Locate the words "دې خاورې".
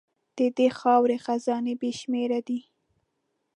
0.57-1.17